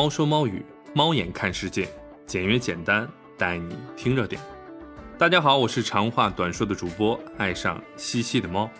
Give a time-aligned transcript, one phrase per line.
[0.00, 1.86] 猫说猫语，猫眼看世界，
[2.24, 3.06] 简约简单，
[3.36, 4.40] 带你听热点。
[5.18, 8.70] 大家好，我是长话短说的主播，爱上西西的猫。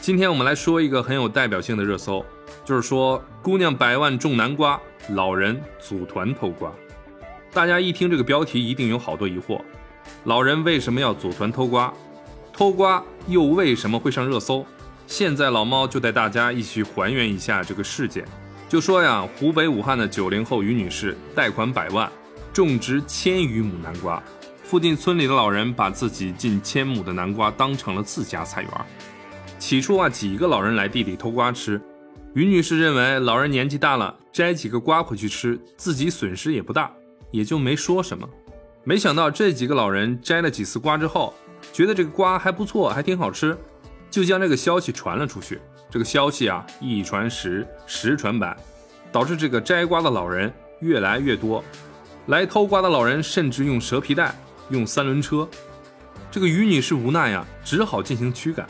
[0.00, 2.24] 今天我们来说一个很有代表性的热搜，
[2.64, 4.80] 就是说姑娘百万种南瓜，
[5.10, 6.72] 老人组团偷瓜。
[7.52, 9.60] 大家一听这个标题，一定有好多疑惑：
[10.24, 11.92] 老人为什么要组团偷瓜？
[12.50, 14.64] 偷瓜又为什么会上热搜？
[15.06, 18.26] 现在老猫就带大家一起还原一下这个事件。
[18.68, 22.10] 就说呀，湖北武汉的九零后于女士贷款百万，
[22.52, 24.20] 种植千余亩南瓜。
[24.64, 28.70] 附近村里的老人把自己近千亩的南瓜当成了自家菜园。
[29.60, 31.80] 起初啊，几个老人来地里偷瓜吃，
[32.34, 36.90] 于女士认为老人年纪大了，摘几个瓜回去吃，自己损失也不大，
[37.30, 38.28] 也就没说什么。
[38.82, 41.32] 没想到这几个老人摘了几次瓜之后，
[41.72, 43.56] 觉得这个瓜还不错，还挺好吃，
[44.10, 45.60] 就将这个消息传了出去。
[45.96, 48.54] 这个消息啊，一传十，十传百，
[49.10, 51.64] 导致这个摘瓜的老人越来越多。
[52.26, 54.34] 来偷瓜的老人甚至用蛇皮袋，
[54.68, 55.48] 用三轮车。
[56.30, 58.68] 这个于女士无奈呀，只好进行驱赶。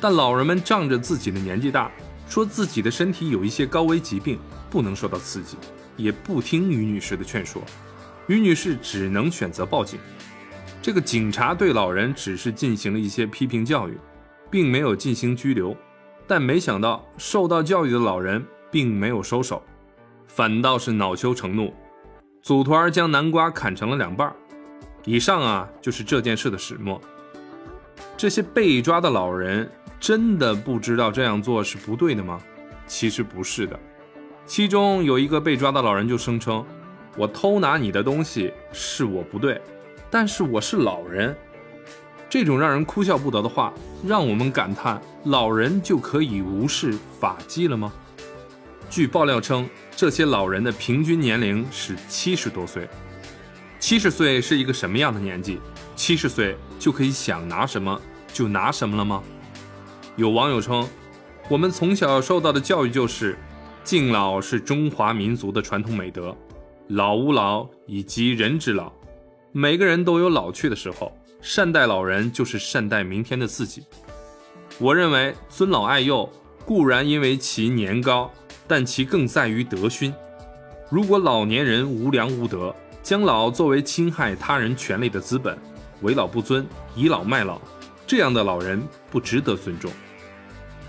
[0.00, 1.88] 但老人们仗着自己的年纪大，
[2.28, 4.36] 说自己的身体有一些高危疾病，
[4.68, 5.56] 不能受到刺激，
[5.96, 7.62] 也不听于女士的劝说。
[8.26, 10.00] 于女士只能选择报警。
[10.82, 13.96] 这个警察对老人只是进行了一些批评教育，
[14.50, 15.76] 并没有进行拘留。
[16.26, 19.62] 但没想到，受到教育的老人并没有收手，
[20.26, 21.72] 反倒是恼羞成怒，
[22.42, 24.34] 组团将南瓜砍成了两半。
[25.04, 27.00] 以上啊，就是这件事的始末。
[28.16, 32.40] 这些被抓的老人真的不知道这样做是不对的吗？
[32.86, 33.78] 其实不是的。
[34.46, 36.64] 其中有一个被抓的老人就声称
[37.16, 39.60] ：“我偷拿你的东西是我不对，
[40.10, 41.36] 但是我是老人。”
[42.34, 43.72] 这种让人哭笑不得的话，
[44.04, 47.92] 让我们感叹：老人就可以无视法纪了吗？
[48.90, 52.88] 据爆料称，这些老人的平均年龄是七十多岁。
[53.78, 55.60] 七十岁是一个什么样的年纪？
[55.94, 58.00] 七十岁就可以想拿什么
[58.32, 59.22] 就拿什么了吗？
[60.16, 60.84] 有网友称，
[61.48, 63.38] 我们从小受到的教育就是
[63.84, 66.36] 敬老是中华民族的传统美德，
[66.88, 68.92] 老吾老以及人之老，
[69.56, 71.16] 每个人都有老去的时候。
[71.40, 73.84] 善待老人就是善待明天的自己。
[74.78, 76.28] 我认为尊老爱幼
[76.64, 78.32] 固然因为其年高，
[78.66, 80.12] 但其更在于德勋。
[80.90, 85.56] 如果老年人无良无德，将老作为侵害他人权利的资本，
[86.00, 86.66] 为老不尊，
[86.96, 87.60] 倚老卖老，
[88.06, 89.92] 这样的老人不值得尊重。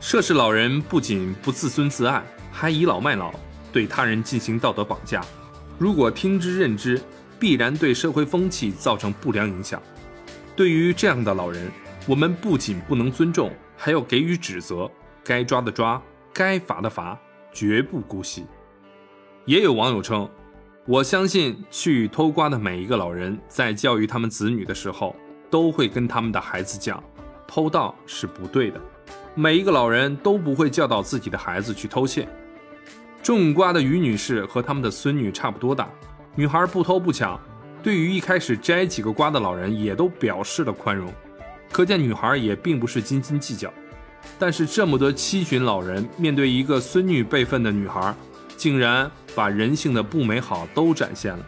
[0.00, 3.32] 涉事老人不仅不自尊自爱，还倚老卖老，
[3.70, 5.20] 对他人进行道德绑架。
[5.76, 7.00] 如果听之任之，
[7.38, 9.80] 必然对社会风气造成不良影响。
[10.56, 11.70] 对于这样的老人，
[12.06, 14.90] 我们不仅不能尊重，还要给予指责，
[15.22, 17.18] 该抓的抓，该罚的罚，
[17.52, 18.44] 绝不姑息。
[19.44, 20.28] 也有网友称，
[20.84, 25.14] 我相信去偷瓜的每一个老人，在教育他们子女的时候，
[25.50, 27.02] 都会跟他们的孩子讲，
[27.46, 28.80] 偷盗是不对的。
[29.34, 32.28] 每一个老人都不会教导自己的孩子去偷窃。
[33.22, 35.88] 种瓜的于女士和他们的孙女差不多大，
[36.38, 37.36] 女孩不偷不抢。
[37.82, 41.12] 对于一开始摘几个瓜的老人，也都表示了宽容，
[41.72, 43.68] 可见女孩也并不是斤斤计较。
[44.38, 48.14] 但是这么多七旬老人面对一个孙女辈分的女孩，
[48.56, 51.44] 竟然把人性的不美好都展现了。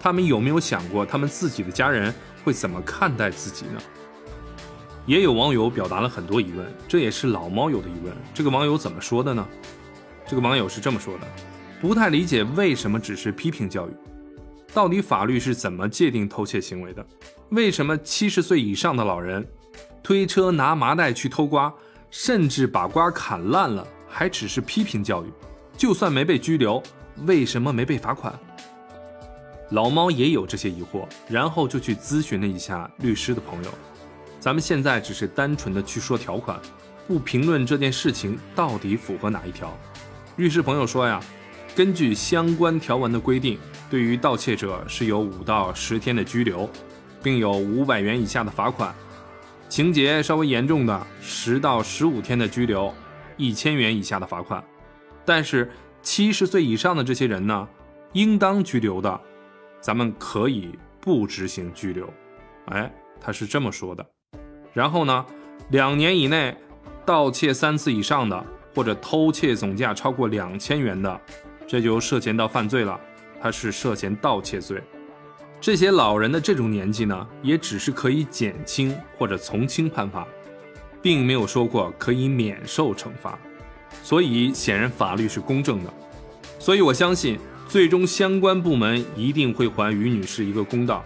[0.00, 3.80] 他们有没有想过，他们自己的家人会怎么看待自己呢？
[5.06, 8.12] 也有网友表达了很多疑问，这也是老猫友的疑问。
[8.34, 9.46] 这个网友怎么说的呢？
[10.26, 11.26] 这个网友是这么说的：
[11.80, 13.92] 不太理解为什么只是批评教育。
[14.74, 17.04] 到底法律是怎么界定偷窃行为的？
[17.48, 19.44] 为什么七十岁以上的老人
[20.02, 21.72] 推车拿麻袋去偷瓜，
[22.10, 25.32] 甚至把瓜砍烂了，还只是批评教育？
[25.74, 26.82] 就算没被拘留，
[27.26, 28.38] 为什么没被罚款？
[29.70, 33.70] 老猫也有这些疑惑，然后就去咨询了一下律师的朋友。
[34.38, 36.60] 咱们现在只是单纯的去说条款，
[37.08, 39.76] 不评论这件事情到底符合哪一条。
[40.36, 41.20] 律师朋友说呀，
[41.74, 43.58] 根据相关条文的规定。
[43.90, 46.70] 对于盗窃者是有五到十天的拘留，
[47.22, 48.94] 并有五百元以下的罚款；
[49.68, 52.94] 情节稍微严重的，十到十五天的拘留，
[53.36, 54.62] 一千元以下的罚款。
[55.24, 55.68] 但是
[56.02, 57.68] 七十岁以上的这些人呢，
[58.12, 59.20] 应当拘留的，
[59.80, 62.08] 咱们可以不执行拘留。
[62.66, 62.88] 哎，
[63.20, 64.06] 他是这么说的。
[64.72, 65.26] 然后呢，
[65.70, 66.56] 两年以内
[67.04, 71.20] 盗窃三次以上的，或者偷窃总价超过两千元的，
[71.70, 72.98] 这就涉嫌到犯罪了。
[73.40, 74.82] 他是涉嫌盗窃罪，
[75.60, 80.26] 这些老人的这种年纪呢，也只是可以减轻或者从轻判罚，
[81.00, 83.38] 并没有说过可以免受惩罚，
[84.02, 85.94] 所以显然法律是公正的。
[86.58, 87.38] 所以我相信，
[87.68, 91.04] 最终相关部门一定会还于女士一个公道，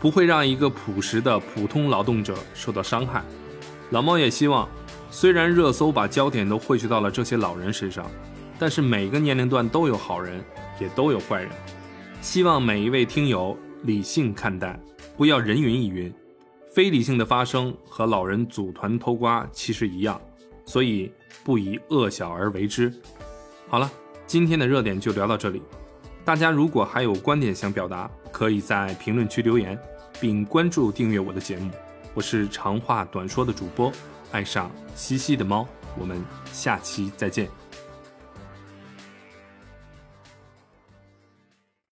[0.00, 3.24] 不会让一个朴实的普通劳动者受到伤害。
[3.88, 4.68] 老猫也希望，
[5.10, 8.04] 虽然热搜把焦点都汇聚到了这些老人身上，
[8.64, 10.42] 但是每个年龄段都有好人，
[10.80, 11.50] 也都有坏人。
[12.22, 14.80] 希望每一位听友理性看待，
[15.18, 16.10] 不要人云亦云。
[16.72, 20.18] 非理性的发生和老人组团偷瓜其实一样，
[20.64, 21.12] 所以
[21.44, 22.90] 不以恶小而为之。
[23.68, 23.92] 好了，
[24.26, 25.60] 今天的热点就聊到这里。
[26.24, 29.78] 大家如果还有观点想表达，可以在评论区留言，
[30.18, 31.70] 并关注订阅我的节目。
[32.14, 33.92] 我是长话短说的主播，
[34.32, 35.68] 爱上西西的猫。
[35.98, 36.18] 我们
[36.50, 37.63] 下期再见。